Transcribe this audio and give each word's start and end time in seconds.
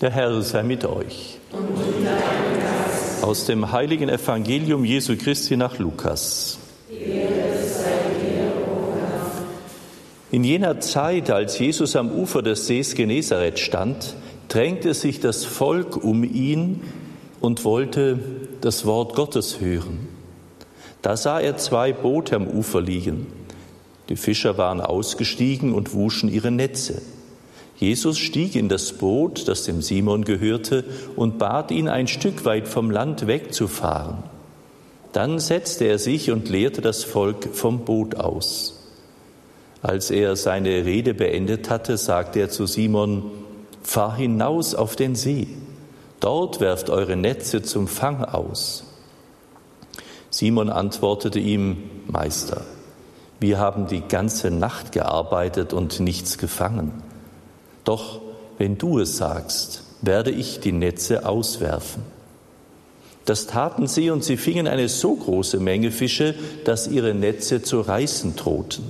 Der 0.00 0.12
Herr 0.12 0.42
sei 0.42 0.62
mit 0.62 0.84
euch. 0.84 1.38
Aus 3.20 3.46
dem 3.46 3.72
heiligen 3.72 4.08
Evangelium 4.08 4.84
Jesu 4.84 5.16
Christi 5.16 5.56
nach 5.56 5.80
Lukas. 5.80 6.58
In 10.30 10.44
jener 10.44 10.78
Zeit, 10.78 11.30
als 11.30 11.58
Jesus 11.58 11.96
am 11.96 12.12
Ufer 12.12 12.42
des 12.42 12.68
Sees 12.68 12.94
Genezareth 12.94 13.58
stand, 13.58 14.14
drängte 14.48 14.94
sich 14.94 15.18
das 15.18 15.44
Volk 15.44 15.96
um 15.96 16.22
ihn 16.22 16.80
und 17.40 17.64
wollte 17.64 18.20
das 18.60 18.86
Wort 18.86 19.16
Gottes 19.16 19.60
hören. 19.60 20.06
Da 21.02 21.16
sah 21.16 21.40
er 21.40 21.56
zwei 21.56 21.92
Boote 21.92 22.36
am 22.36 22.46
Ufer 22.46 22.80
liegen. 22.80 23.26
Die 24.10 24.16
Fischer 24.16 24.58
waren 24.58 24.80
ausgestiegen 24.80 25.74
und 25.74 25.92
wuschen 25.92 26.28
ihre 26.28 26.52
Netze. 26.52 27.02
Jesus 27.78 28.18
stieg 28.18 28.56
in 28.56 28.68
das 28.68 28.92
Boot, 28.92 29.46
das 29.46 29.62
dem 29.62 29.82
Simon 29.82 30.24
gehörte, 30.24 30.84
und 31.14 31.38
bat 31.38 31.70
ihn, 31.70 31.88
ein 31.88 32.08
Stück 32.08 32.44
weit 32.44 32.66
vom 32.66 32.90
Land 32.90 33.28
wegzufahren. 33.28 34.18
Dann 35.12 35.38
setzte 35.38 35.84
er 35.84 35.98
sich 35.98 36.30
und 36.32 36.48
lehrte 36.48 36.80
das 36.80 37.04
Volk 37.04 37.48
vom 37.52 37.84
Boot 37.84 38.16
aus. 38.16 38.74
Als 39.80 40.10
er 40.10 40.34
seine 40.34 40.84
Rede 40.84 41.14
beendet 41.14 41.70
hatte, 41.70 41.96
sagte 41.96 42.40
er 42.40 42.50
zu 42.50 42.66
Simon, 42.66 43.30
Fahr 43.82 44.16
hinaus 44.16 44.74
auf 44.74 44.96
den 44.96 45.14
See, 45.14 45.46
dort 46.18 46.60
werft 46.60 46.90
eure 46.90 47.16
Netze 47.16 47.62
zum 47.62 47.86
Fang 47.86 48.24
aus. 48.24 48.84
Simon 50.30 50.68
antwortete 50.68 51.38
ihm, 51.38 51.84
Meister, 52.08 52.64
wir 53.40 53.58
haben 53.58 53.86
die 53.86 54.02
ganze 54.02 54.50
Nacht 54.50 54.90
gearbeitet 54.90 55.72
und 55.72 56.00
nichts 56.00 56.38
gefangen. 56.38 56.92
Doch 57.84 58.20
wenn 58.58 58.78
du 58.78 58.98
es 58.98 59.16
sagst, 59.16 59.84
werde 60.02 60.30
ich 60.30 60.60
die 60.60 60.72
Netze 60.72 61.26
auswerfen. 61.26 62.02
Das 63.24 63.46
taten 63.46 63.86
sie 63.86 64.10
und 64.10 64.24
sie 64.24 64.36
fingen 64.36 64.66
eine 64.66 64.88
so 64.88 65.14
große 65.14 65.60
Menge 65.60 65.90
Fische, 65.90 66.34
dass 66.64 66.88
ihre 66.88 67.14
Netze 67.14 67.62
zu 67.62 67.80
reißen 67.80 68.36
drohten. 68.36 68.84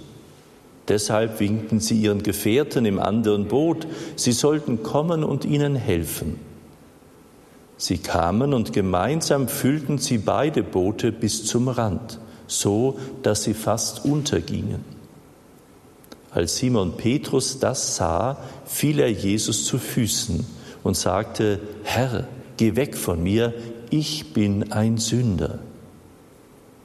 Deshalb 0.86 1.40
winkten 1.40 1.80
sie 1.80 2.00
ihren 2.00 2.22
Gefährten 2.22 2.86
im 2.86 2.98
anderen 2.98 3.48
Boot, 3.48 3.86
sie 4.16 4.32
sollten 4.32 4.82
kommen 4.82 5.24
und 5.24 5.44
ihnen 5.44 5.74
helfen. 5.74 6.38
Sie 7.76 7.98
kamen 7.98 8.54
und 8.54 8.72
gemeinsam 8.72 9.48
füllten 9.48 9.98
sie 9.98 10.18
beide 10.18 10.62
Boote 10.62 11.12
bis 11.12 11.44
zum 11.44 11.68
Rand, 11.68 12.18
so 12.46 12.98
dass 13.22 13.44
sie 13.44 13.54
fast 13.54 14.04
untergingen. 14.04 14.97
Als 16.30 16.56
Simon 16.56 16.96
Petrus 16.96 17.58
das 17.58 17.96
sah, 17.96 18.38
fiel 18.66 19.00
er 19.00 19.10
Jesus 19.10 19.64
zu 19.64 19.78
Füßen 19.78 20.44
und 20.82 20.96
sagte, 20.96 21.60
Herr, 21.84 22.28
geh 22.56 22.76
weg 22.76 22.96
von 22.96 23.22
mir, 23.22 23.54
ich 23.90 24.32
bin 24.34 24.72
ein 24.72 24.98
Sünder. 24.98 25.58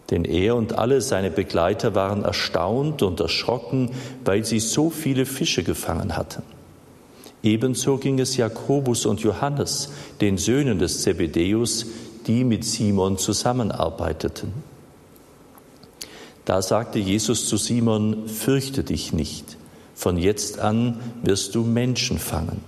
Denn 0.09 0.25
er 0.25 0.55
und 0.55 0.77
alle 0.77 1.01
seine 1.01 1.31
Begleiter 1.31 1.95
waren 1.95 2.23
erstaunt 2.23 3.01
und 3.01 3.19
erschrocken, 3.19 3.91
weil 4.25 4.45
sie 4.45 4.59
so 4.59 4.89
viele 4.89 5.25
Fische 5.25 5.63
gefangen 5.63 6.15
hatten. 6.15 6.43
Ebenso 7.41 7.97
ging 7.97 8.19
es 8.19 8.37
Jakobus 8.37 9.05
und 9.05 9.19
Johannes, 9.19 9.91
den 10.21 10.37
Söhnen 10.37 10.79
des 10.79 11.01
Zebedäus, 11.01 11.85
die 12.25 12.45
mit 12.45 12.63
Simon 12.63 13.17
zusammenarbeiteten. 13.17 14.53
Da 16.45 16.61
sagte 16.61 16.99
Jesus 16.99 17.47
zu 17.47 17.57
Simon, 17.57 18.27
fürchte 18.27 18.83
dich 18.83 19.13
nicht, 19.13 19.57
von 19.95 20.17
jetzt 20.17 20.59
an 20.59 20.99
wirst 21.21 21.55
du 21.55 21.63
Menschen 21.63 22.19
fangen. 22.19 22.61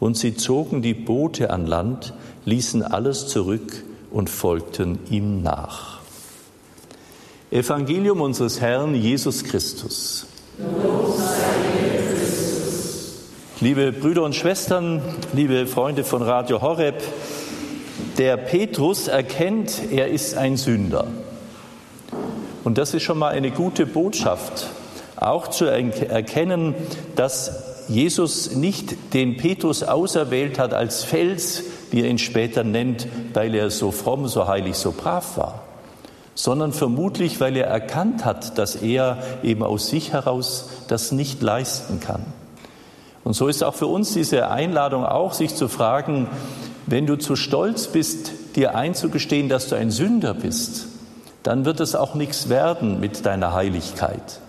Und 0.00 0.16
sie 0.16 0.34
zogen 0.34 0.82
die 0.82 0.94
Boote 0.94 1.50
an 1.50 1.66
Land, 1.66 2.14
ließen 2.44 2.82
alles 2.82 3.28
zurück 3.28 3.84
und 4.10 4.30
folgten 4.30 4.98
ihm 5.10 5.42
nach. 5.42 6.00
Evangelium 7.50 8.22
unseres 8.22 8.60
Herrn 8.60 8.94
Jesus 8.94 9.44
Christus. 9.44 10.26
Liebe 13.60 13.92
Brüder 13.92 14.24
und 14.24 14.34
Schwestern, 14.34 15.02
liebe 15.34 15.66
Freunde 15.66 16.02
von 16.02 16.22
Radio 16.22 16.62
Horeb, 16.62 17.02
der 18.18 18.38
Petrus 18.38 19.06
erkennt, 19.06 19.82
er 19.92 20.08
ist 20.08 20.34
ein 20.34 20.56
Sünder. 20.56 21.06
Und 22.64 22.78
das 22.78 22.94
ist 22.94 23.02
schon 23.02 23.18
mal 23.18 23.28
eine 23.28 23.50
gute 23.50 23.86
Botschaft, 23.86 24.68
auch 25.16 25.48
zu 25.48 25.66
erkennen, 25.66 26.74
dass 27.16 27.86
Jesus 27.88 28.54
nicht 28.54 29.14
den 29.14 29.36
Petrus 29.36 29.82
auserwählt 29.82 30.58
hat 30.58 30.72
als 30.74 31.04
Fels, 31.04 31.64
wie 31.90 32.02
er 32.02 32.08
ihn 32.08 32.18
später 32.18 32.64
nennt, 32.64 33.06
weil 33.34 33.54
er 33.54 33.70
so 33.70 33.90
fromm, 33.90 34.28
so 34.28 34.46
heilig, 34.46 34.76
so 34.76 34.92
brav 34.92 35.36
war, 35.36 35.62
sondern 36.34 36.72
vermutlich, 36.72 37.40
weil 37.40 37.56
er 37.56 37.66
erkannt 37.66 38.24
hat, 38.24 38.58
dass 38.58 38.76
er 38.76 39.18
eben 39.42 39.62
aus 39.62 39.88
sich 39.88 40.12
heraus 40.12 40.70
das 40.88 41.12
nicht 41.12 41.42
leisten 41.42 42.00
kann. 42.00 42.24
Und 43.24 43.34
so 43.34 43.48
ist 43.48 43.62
auch 43.62 43.74
für 43.74 43.86
uns 43.86 44.14
diese 44.14 44.50
Einladung 44.50 45.04
auch, 45.04 45.32
sich 45.32 45.54
zu 45.54 45.68
fragen, 45.68 46.28
wenn 46.86 47.06
du 47.06 47.16
zu 47.16 47.36
stolz 47.36 47.86
bist, 47.86 48.32
dir 48.56 48.74
einzugestehen, 48.74 49.48
dass 49.48 49.68
du 49.68 49.76
ein 49.76 49.90
Sünder 49.90 50.34
bist, 50.34 50.88
dann 51.42 51.64
wird 51.64 51.80
es 51.80 51.94
auch 51.94 52.14
nichts 52.14 52.48
werden 52.48 53.00
mit 53.00 53.26
deiner 53.26 53.52
Heiligkeit. 53.52 54.40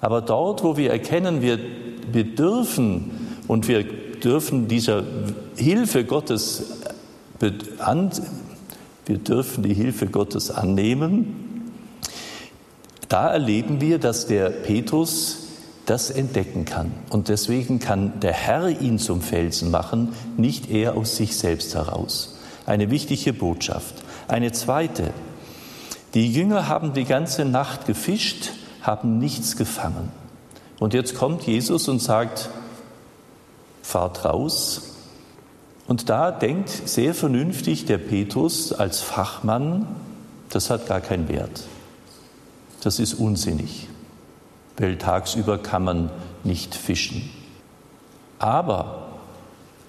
Aber 0.00 0.20
dort, 0.20 0.62
wo 0.62 0.76
wir 0.76 0.90
erkennen, 0.90 1.42
wir, 1.42 1.58
wir 2.12 2.24
dürfen 2.24 3.38
und 3.48 3.68
wir 3.68 3.84
dürfen 4.22 4.68
dieser 4.68 5.02
Hilfe 5.56 6.04
Gottes 6.04 6.82
an, 7.78 8.10
wir 9.06 9.18
dürfen 9.18 9.62
die 9.62 9.74
Hilfe 9.74 10.06
Gottes 10.06 10.50
annehmen, 10.50 11.72
da 13.08 13.28
erleben 13.30 13.80
wir, 13.80 13.98
dass 13.98 14.26
der 14.26 14.50
Petrus 14.50 15.46
das 15.86 16.10
entdecken 16.10 16.64
kann. 16.64 16.92
Und 17.10 17.28
deswegen 17.28 17.78
kann 17.78 18.18
der 18.20 18.32
Herr 18.32 18.68
ihn 18.68 18.98
zum 18.98 19.20
Felsen 19.20 19.70
machen, 19.70 20.12
nicht 20.36 20.70
er 20.70 20.96
aus 20.96 21.16
sich 21.16 21.36
selbst 21.36 21.74
heraus. 21.74 22.36
Eine 22.66 22.90
wichtige 22.90 23.32
Botschaft. 23.32 23.94
Eine 24.26 24.50
zweite, 24.50 25.12
die 26.14 26.32
Jünger 26.32 26.68
haben 26.68 26.92
die 26.92 27.04
ganze 27.04 27.44
Nacht 27.44 27.86
gefischt, 27.86 28.52
haben 28.82 29.18
nichts 29.18 29.56
gefangen. 29.56 30.10
Und 30.78 30.94
jetzt 30.94 31.14
kommt 31.14 31.42
Jesus 31.46 31.88
und 31.88 32.00
sagt, 32.00 32.50
fahrt 33.82 34.24
raus. 34.24 34.94
Und 35.86 36.08
da 36.08 36.30
denkt 36.30 36.68
sehr 36.68 37.14
vernünftig 37.14 37.86
der 37.86 37.98
Petrus 37.98 38.72
als 38.72 39.00
Fachmann, 39.00 39.86
das 40.50 40.70
hat 40.70 40.86
gar 40.86 41.00
keinen 41.00 41.28
Wert. 41.28 41.64
Das 42.82 42.98
ist 42.98 43.14
unsinnig, 43.14 43.88
weil 44.76 44.98
tagsüber 44.98 45.58
kann 45.58 45.84
man 45.84 46.10
nicht 46.44 46.74
fischen. 46.74 47.30
Aber 48.38 49.08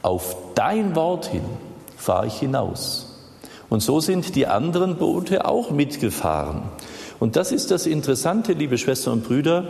auf 0.02 0.36
dein 0.56 0.96
Wort 0.96 1.28
hin 1.28 1.44
fahre 1.98 2.28
ich 2.28 2.36
hinaus. 2.36 3.07
Und 3.70 3.82
so 3.82 4.00
sind 4.00 4.36
die 4.36 4.48
anderen 4.48 4.98
Boote 4.98 5.46
auch 5.46 5.72
mitgefahren. 5.72 6.64
Und 7.20 7.36
das 7.36 7.52
ist 7.52 7.72
das 7.72 7.86
Interessante, 7.86 8.54
liebe 8.54 8.78
Schwestern 8.78 9.14
und 9.14 9.24
Brüder, 9.26 9.66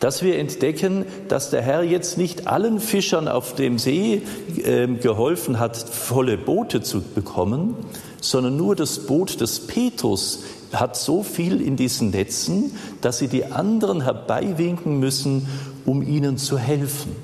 dass 0.00 0.22
wir 0.22 0.38
entdecken, 0.38 1.06
dass 1.28 1.50
der 1.50 1.62
Herr 1.62 1.82
jetzt 1.82 2.18
nicht 2.18 2.46
allen 2.46 2.80
Fischern 2.80 3.28
auf 3.28 3.54
dem 3.54 3.78
See 3.78 4.22
äh, 4.62 4.86
geholfen 4.88 5.58
hat, 5.58 5.76
volle 5.76 6.36
Boote 6.36 6.82
zu 6.82 7.00
bekommen, 7.00 7.74
sondern 8.20 8.56
nur 8.56 8.76
das 8.76 9.06
Boot 9.06 9.40
des 9.40 9.66
Petrus 9.66 10.42
hat 10.72 10.96
so 10.96 11.22
viel 11.22 11.60
in 11.60 11.76
diesen 11.76 12.10
Netzen, 12.10 12.76
dass 13.00 13.18
sie 13.18 13.28
die 13.28 13.46
anderen 13.46 14.02
herbeiwinken 14.02 14.98
müssen, 14.98 15.48
um 15.86 16.02
ihnen 16.02 16.36
zu 16.36 16.58
helfen. 16.58 17.16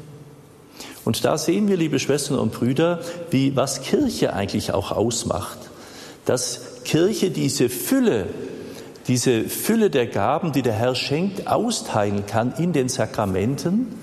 Und 1.05 1.25
da 1.25 1.37
sehen 1.37 1.69
wir, 1.69 1.77
liebe 1.77 1.99
Schwestern 1.99 2.39
und 2.39 2.53
Brüder, 2.53 3.01
wie, 3.31 3.57
was 3.57 3.83
Kirche 3.83 4.33
eigentlich 4.35 4.73
auch 4.73 4.93
ausmacht. 4.93 5.59
Dass 6.25 6.83
Kirche 6.85 7.31
diese 7.31 7.69
Fülle, 7.69 8.27
diese 9.09 9.45
Fülle 9.45 9.91
der 9.91 10.07
Gaben, 10.07 10.53
die 10.53 10.63
der 10.63 10.75
Herr 10.75 10.95
schenkt, 10.95 11.49
austeilen 11.49 12.27
kann 12.27 12.55
in 12.59 12.73
den 12.73 12.89
Sakramenten. 12.89 13.99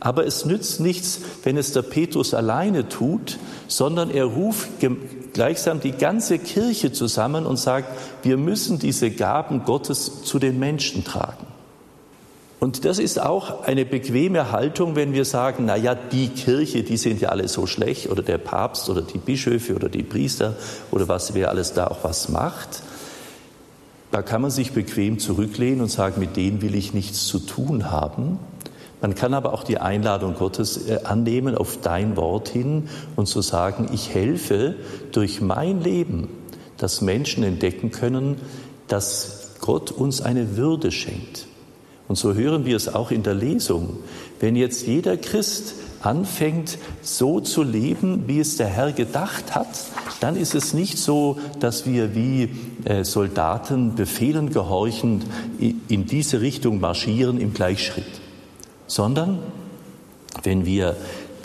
Aber 0.00 0.26
es 0.26 0.44
nützt 0.44 0.80
nichts, 0.80 1.20
wenn 1.44 1.56
es 1.56 1.72
der 1.72 1.82
Petrus 1.82 2.34
alleine 2.34 2.88
tut, 2.88 3.38
sondern 3.68 4.10
er 4.10 4.24
ruft 4.24 4.68
gleichsam 5.32 5.80
die 5.80 5.92
ganze 5.92 6.38
Kirche 6.38 6.90
zusammen 6.90 7.46
und 7.46 7.58
sagt, 7.58 7.88
wir 8.24 8.36
müssen 8.36 8.78
diese 8.78 9.10
Gaben 9.10 9.64
Gottes 9.64 10.22
zu 10.24 10.38
den 10.38 10.58
Menschen 10.58 11.04
tragen. 11.04 11.49
Und 12.60 12.84
das 12.84 12.98
ist 12.98 13.20
auch 13.20 13.62
eine 13.62 13.86
bequeme 13.86 14.52
Haltung, 14.52 14.94
wenn 14.94 15.14
wir 15.14 15.24
sagen, 15.24 15.64
na 15.64 15.76
ja, 15.76 15.94
die 15.94 16.28
Kirche, 16.28 16.82
die 16.82 16.98
sind 16.98 17.22
ja 17.22 17.30
alle 17.30 17.48
so 17.48 17.66
schlecht 17.66 18.10
oder 18.10 18.22
der 18.22 18.36
Papst 18.36 18.90
oder 18.90 19.00
die 19.00 19.16
Bischöfe 19.16 19.74
oder 19.74 19.88
die 19.88 20.02
Priester 20.02 20.56
oder 20.90 21.08
was 21.08 21.32
wer 21.32 21.48
alles 21.48 21.72
da 21.72 21.86
auch 21.86 22.04
was 22.04 22.28
macht. 22.28 22.82
Da 24.10 24.20
kann 24.20 24.42
man 24.42 24.50
sich 24.50 24.72
bequem 24.72 25.18
zurücklehnen 25.18 25.80
und 25.80 25.90
sagen, 25.90 26.20
mit 26.20 26.36
denen 26.36 26.60
will 26.60 26.74
ich 26.74 26.92
nichts 26.92 27.26
zu 27.26 27.38
tun 27.38 27.90
haben. 27.90 28.38
Man 29.00 29.14
kann 29.14 29.32
aber 29.32 29.54
auch 29.54 29.64
die 29.64 29.78
Einladung 29.78 30.34
Gottes 30.34 30.86
äh, 30.86 31.00
annehmen 31.04 31.54
auf 31.54 31.78
dein 31.80 32.18
Wort 32.18 32.50
hin 32.50 32.90
und 33.16 33.26
zu 33.26 33.40
sagen, 33.40 33.88
ich 33.94 34.12
helfe 34.12 34.74
durch 35.12 35.40
mein 35.40 35.80
Leben, 35.80 36.28
dass 36.76 37.00
Menschen 37.00 37.42
entdecken 37.42 37.90
können, 37.90 38.36
dass 38.88 39.54
Gott 39.60 39.90
uns 39.90 40.20
eine 40.20 40.58
Würde 40.58 40.90
schenkt. 40.90 41.46
Und 42.10 42.16
so 42.16 42.34
hören 42.34 42.64
wir 42.64 42.74
es 42.74 42.92
auch 42.92 43.12
in 43.12 43.22
der 43.22 43.34
Lesung. 43.34 43.98
Wenn 44.40 44.56
jetzt 44.56 44.84
jeder 44.84 45.16
Christ 45.16 45.76
anfängt, 46.02 46.76
so 47.02 47.38
zu 47.38 47.62
leben, 47.62 48.24
wie 48.26 48.40
es 48.40 48.56
der 48.56 48.66
Herr 48.66 48.90
gedacht 48.90 49.54
hat, 49.54 49.68
dann 50.18 50.34
ist 50.34 50.56
es 50.56 50.74
nicht 50.74 50.98
so, 50.98 51.38
dass 51.60 51.86
wir 51.86 52.12
wie 52.16 52.48
äh, 52.84 53.04
Soldaten 53.04 53.94
Befehlen 53.94 54.50
gehorchend 54.50 55.24
in 55.60 56.06
diese 56.06 56.40
Richtung 56.40 56.80
marschieren 56.80 57.40
im 57.40 57.54
Gleichschritt, 57.54 58.20
sondern 58.88 59.38
wenn 60.42 60.66
wir 60.66 60.96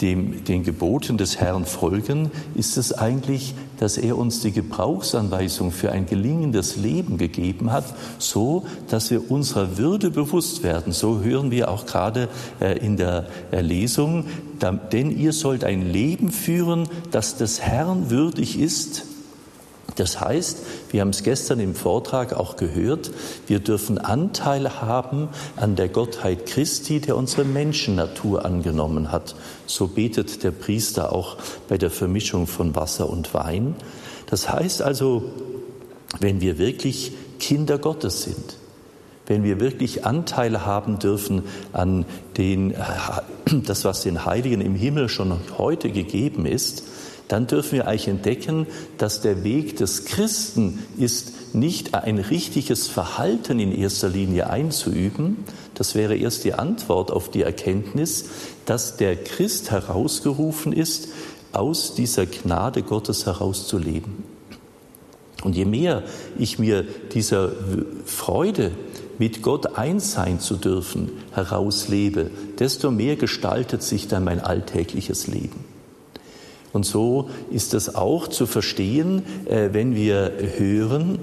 dem, 0.01 0.45
den 0.45 0.63
Geboten 0.63 1.19
des 1.19 1.39
Herrn 1.39 1.67
folgen, 1.67 2.31
ist 2.55 2.77
es 2.77 2.91
eigentlich, 2.91 3.53
dass 3.79 3.97
er 3.97 4.17
uns 4.17 4.41
die 4.41 4.51
Gebrauchsanweisung 4.51 5.71
für 5.71 5.91
ein 5.91 6.05
gelingendes 6.05 6.75
Leben 6.75 7.17
gegeben 7.17 7.71
hat, 7.71 7.85
so 8.19 8.65
dass 8.89 9.11
wir 9.11 9.31
unserer 9.31 9.77
Würde 9.77 10.11
bewusst 10.11 10.63
werden. 10.63 10.93
So 10.93 11.21
hören 11.21 11.51
wir 11.51 11.69
auch 11.69 11.85
gerade 11.85 12.29
äh, 12.59 12.77
in 12.77 12.97
der 12.97 13.27
Lesung, 13.51 14.25
denn 14.91 15.11
ihr 15.11 15.33
sollt 15.33 15.63
ein 15.63 15.91
Leben 15.91 16.31
führen, 16.31 16.87
das 17.11 17.37
des 17.37 17.61
Herrn 17.61 18.09
würdig 18.09 18.59
ist 18.59 19.05
das 19.95 20.19
heißt, 20.19 20.57
wir 20.91 21.01
haben 21.01 21.09
es 21.09 21.23
gestern 21.23 21.59
im 21.59 21.73
Vortrag 21.73 22.33
auch 22.33 22.57
gehört, 22.57 23.11
wir 23.47 23.59
dürfen 23.59 23.97
Anteil 23.97 24.81
haben 24.81 25.29
an 25.55 25.75
der 25.75 25.87
Gottheit 25.87 26.47
Christi, 26.47 26.99
der 26.99 27.15
unsere 27.15 27.45
Menschennatur 27.45 28.45
angenommen 28.45 29.11
hat. 29.11 29.35
So 29.67 29.87
betet 29.87 30.43
der 30.43 30.51
Priester 30.51 31.13
auch 31.13 31.37
bei 31.69 31.77
der 31.77 31.91
Vermischung 31.91 32.47
von 32.47 32.75
Wasser 32.75 33.09
und 33.09 33.33
Wein. 33.33 33.75
Das 34.29 34.51
heißt 34.51 34.81
also, 34.81 35.31
wenn 36.19 36.41
wir 36.41 36.57
wirklich 36.57 37.13
Kinder 37.39 37.77
Gottes 37.77 38.23
sind, 38.23 38.57
wenn 39.27 39.43
wir 39.43 39.59
wirklich 39.59 40.05
Anteil 40.05 40.65
haben 40.65 40.99
dürfen 40.99 41.43
an 41.73 42.05
den, 42.37 42.73
das, 43.65 43.85
was 43.85 44.01
den 44.01 44.25
Heiligen 44.25 44.61
im 44.61 44.75
Himmel 44.75 45.09
schon 45.09 45.33
heute 45.57 45.89
gegeben 45.89 46.45
ist, 46.45 46.83
dann 47.27 47.47
dürfen 47.47 47.73
wir 47.73 47.87
eigentlich 47.87 48.07
entdecken, 48.07 48.67
dass 48.97 49.21
der 49.21 49.43
Weg 49.43 49.77
des 49.77 50.05
Christen 50.05 50.79
ist, 50.97 51.55
nicht 51.55 51.93
ein 51.93 52.19
richtiges 52.19 52.87
Verhalten 52.87 53.59
in 53.59 53.71
erster 53.71 54.09
Linie 54.09 54.49
einzuüben. 54.49 55.37
Das 55.73 55.95
wäre 55.95 56.15
erst 56.15 56.43
die 56.43 56.53
Antwort 56.53 57.11
auf 57.11 57.31
die 57.31 57.41
Erkenntnis, 57.41 58.25
dass 58.65 58.97
der 58.97 59.15
Christ 59.15 59.71
herausgerufen 59.71 60.73
ist, 60.73 61.07
aus 61.53 61.95
dieser 61.95 62.25
Gnade 62.25 62.83
Gottes 62.83 63.25
herauszuleben. 63.25 64.23
Und 65.43 65.55
je 65.55 65.65
mehr 65.65 66.03
ich 66.37 66.59
mir 66.59 66.83
dieser 67.13 67.51
Freude, 68.05 68.71
mit 69.17 69.41
Gott 69.41 69.77
eins 69.77 70.11
sein 70.11 70.41
zu 70.41 70.57
dürfen, 70.57 71.11
herauslebe, 71.31 72.31
desto 72.59 72.91
mehr 72.91 73.15
gestaltet 73.15 73.81
sich 73.81 74.09
dann 74.09 74.25
mein 74.25 74.41
alltägliches 74.41 75.27
Leben. 75.27 75.74
Und 76.75 76.85
so 76.85 77.29
ist 77.51 77.73
es 77.73 77.95
auch 77.95 78.27
zu 78.27 78.45
verstehen, 78.45 79.23
äh, 79.45 79.69
wenn 79.71 79.95
wir 79.95 80.33
hören, 80.57 81.19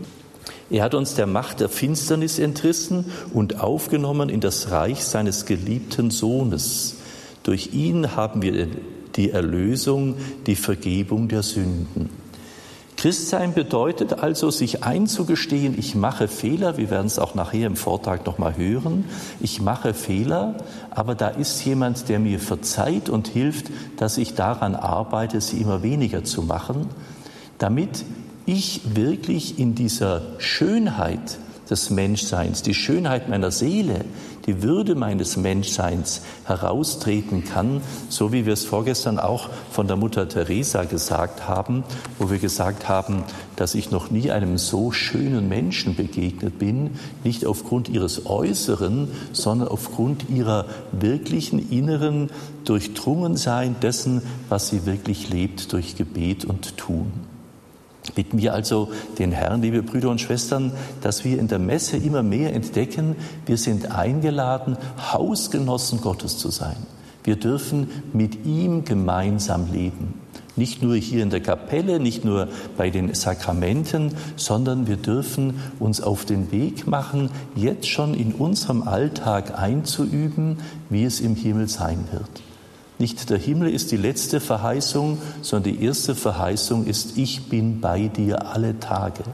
er 0.70 0.82
hat 0.82 0.94
uns 0.94 1.14
der 1.14 1.26
Macht 1.26 1.60
der 1.60 1.69
Finsternis 1.69 2.38
entrissen 2.38 3.04
und 3.34 3.60
aufgenommen 3.60 4.31
in 4.31 4.40
das 4.40 4.70
Reich 4.70 5.04
seines 5.04 5.44
geliebten 5.44 6.10
Sohnes. 6.10 6.94
Durch 7.43 7.75
ihn 7.75 8.16
haben 8.16 8.40
wir 8.40 8.66
die 9.14 9.31
Erlösung, 9.31 10.14
die 10.46 10.56
Vergebung 10.56 11.28
der 11.28 11.43
Sünden. 11.43 12.21
Christsein 13.02 13.52
bedeutet 13.52 14.20
also, 14.20 14.52
sich 14.52 14.84
einzugestehen, 14.84 15.76
ich 15.76 15.96
mache 15.96 16.28
Fehler, 16.28 16.76
wir 16.76 16.88
werden 16.88 17.08
es 17.08 17.19
auch 17.19 17.34
nachher 17.34 17.66
im 17.66 17.75
Vortrag 17.75 18.25
nochmal 18.26 18.56
hören, 18.56 19.06
ich 19.40 19.60
mache 19.60 19.93
Fehler, 19.93 20.54
aber 20.93 21.16
da 21.16 21.26
ist 21.26 21.64
jemand, 21.64 22.08
der 22.08 22.20
mir 22.20 22.38
verzeiht 22.38 23.08
und 23.08 23.26
hilft, 23.26 23.72
dass 23.96 24.19
ich 24.19 24.37
daran 24.37 24.76
arbeite, 24.76 25.40
sie 25.40 25.60
immer 25.60 25.82
weniger 25.82 26.22
zu 26.22 26.43
machen, 26.43 26.90
damit 27.58 28.04
ich 28.46 28.82
wirklich 28.94 29.58
in 29.58 29.75
dieser 29.75 30.22
Schönheit 30.38 31.38
des 31.69 31.90
Menschseins, 31.90 32.62
die 32.62 32.75
Schönheit 32.75 33.28
meiner 33.28 33.50
Seele, 33.50 34.05
die 34.47 34.62
Würde 34.62 34.94
meines 34.94 35.37
Menschseins 35.37 36.23
heraustreten 36.44 37.44
kann, 37.44 37.81
so 38.09 38.33
wie 38.33 38.47
wir 38.47 38.53
es 38.53 38.65
vorgestern 38.65 39.19
auch 39.19 39.49
von 39.71 39.87
der 39.87 39.97
Mutter 39.97 40.29
Teresa 40.29 40.85
gesagt 40.85 41.49
haben, 41.49 41.85
wo 42.19 42.31
wir 42.31 42.39
gesagt 42.39 42.89
haben, 42.89 43.25
dass 43.56 43.75
ich 43.75 43.91
noch 43.91 44.11
nie 44.11 44.31
einem 44.31 44.59
so 44.59 44.93
schönen 44.93 45.49
Menschen 45.49 45.94
begegnet 45.97 46.59
bin, 46.59 46.91
nicht 47.25 47.47
aufgrund 47.47 47.89
ihres 47.89 48.27
Äußeren, 48.27 49.09
sondern 49.33 49.69
aufgrund 49.69 50.29
ihrer 50.31 50.67
wirklichen 50.93 51.71
inneren 51.71 52.31
Durchdrungensein 52.65 53.77
dessen, 53.81 54.23
was 54.49 54.69
sie 54.69 54.87
wirklich 54.87 55.31
lebt 55.31 55.73
durch 55.73 55.97
Gebet 55.97 56.44
und 56.44 56.77
Tun. 56.77 57.31
Bitten 58.14 58.38
wir 58.38 58.52
also 58.52 58.90
den 59.19 59.31
Herrn, 59.32 59.62
liebe 59.62 59.82
Brüder 59.82 60.10
und 60.10 60.20
Schwestern, 60.20 60.72
dass 61.00 61.25
wir 61.25 61.38
in 61.38 61.49
der 61.49 61.60
Messe 61.60 61.96
immer 61.96 62.22
mehr 62.22 62.52
entdecken, 62.52 63.16
wir 63.46 63.56
sind 63.56 63.93
eingeladen, 63.93 64.76
Hausgenossen 65.12 66.00
Gottes 66.00 66.37
zu 66.38 66.50
sein. 66.50 66.76
Wir 67.25 67.37
dürfen 67.37 67.88
mit 68.12 68.44
ihm 68.44 68.84
gemeinsam 68.84 69.72
leben. 69.72 70.14
Nicht 70.56 70.82
nur 70.82 70.96
hier 70.96 71.22
in 71.22 71.31
der 71.31 71.40
Kapelle, 71.40 71.99
nicht 71.99 72.25
nur 72.25 72.49
bei 72.76 72.90
den 72.90 73.14
Sakramenten, 73.14 74.14
sondern 74.37 74.87
wir 74.87 74.96
dürfen 74.96 75.55
uns 75.78 76.00
auf 76.02 76.25
den 76.26 76.52
Weg 76.52 76.87
machen, 76.87 77.31
jetzt 77.55 77.88
schon 77.88 78.12
in 78.12 78.32
unserem 78.32 78.82
Alltag 78.82 79.58
einzuüben, 79.58 80.58
wie 80.90 81.05
es 81.05 81.20
im 81.20 81.37
Himmel 81.37 81.69
sein 81.69 82.05
wird. 82.10 82.43
Nicht 83.02 83.31
der 83.31 83.38
Himmel 83.38 83.69
ist 83.69 83.90
die 83.90 83.96
letzte 83.96 84.38
Verheißung, 84.38 85.19
sondern 85.40 85.75
die 85.75 85.84
erste 85.84 86.14
Verheißung 86.14 86.87
ist, 86.87 87.19
ich 87.19 87.49
bin 87.49 87.81
bei 87.81 88.06
dir 88.06 88.46
alle 88.54 88.78
Tage. 88.78 89.25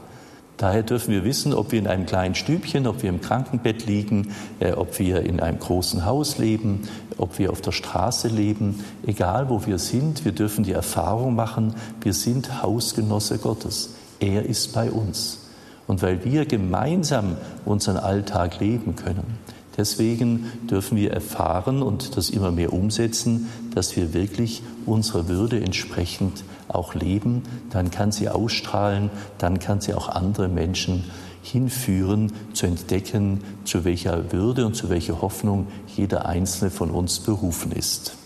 Daher 0.57 0.81
dürfen 0.81 1.13
wir 1.13 1.23
wissen, 1.23 1.53
ob 1.53 1.71
wir 1.71 1.77
in 1.77 1.85
einem 1.85 2.07
kleinen 2.07 2.33
Stübchen, 2.33 2.87
ob 2.87 3.03
wir 3.03 3.11
im 3.11 3.21
Krankenbett 3.21 3.85
liegen, 3.85 4.33
äh, 4.59 4.71
ob 4.71 4.97
wir 4.97 5.21
in 5.21 5.39
einem 5.39 5.59
großen 5.59 6.03
Haus 6.03 6.39
leben, 6.39 6.89
ob 7.19 7.37
wir 7.37 7.51
auf 7.51 7.61
der 7.61 7.71
Straße 7.71 8.27
leben, 8.27 8.83
egal 9.05 9.49
wo 9.49 9.63
wir 9.67 9.77
sind, 9.77 10.25
wir 10.25 10.31
dürfen 10.31 10.63
die 10.63 10.71
Erfahrung 10.71 11.35
machen, 11.35 11.75
wir 12.01 12.13
sind 12.13 12.63
Hausgenosse 12.63 13.37
Gottes. 13.37 13.91
Er 14.19 14.47
ist 14.47 14.73
bei 14.73 14.89
uns. 14.89 15.41
Und 15.85 16.01
weil 16.01 16.25
wir 16.25 16.47
gemeinsam 16.47 17.37
unseren 17.65 17.97
Alltag 17.97 18.59
leben 18.59 18.95
können, 18.95 19.37
Deswegen 19.79 20.51
dürfen 20.69 20.97
wir 20.97 21.13
erfahren 21.13 21.81
und 21.81 22.17
das 22.17 22.29
immer 22.29 22.51
mehr 22.51 22.73
umsetzen, 22.73 23.47
dass 23.73 23.95
wir 23.95 24.13
wirklich 24.13 24.61
unserer 24.85 25.29
Würde 25.29 25.57
entsprechend 25.63 26.43
auch 26.67 26.95
leben. 26.95 27.43
Dann 27.69 27.89
kann 27.89 28.11
sie 28.11 28.27
ausstrahlen, 28.27 29.09
dann 29.37 29.59
kann 29.59 29.79
sie 29.79 29.93
auch 29.93 30.09
andere 30.09 30.49
Menschen 30.49 31.05
hinführen, 31.41 32.33
zu 32.51 32.65
entdecken, 32.65 33.39
zu 33.63 33.85
welcher 33.85 34.33
Würde 34.33 34.65
und 34.65 34.75
zu 34.75 34.89
welcher 34.89 35.21
Hoffnung 35.21 35.67
jeder 35.95 36.25
einzelne 36.25 36.71
von 36.71 36.91
uns 36.91 37.21
berufen 37.21 37.71
ist. 37.71 38.18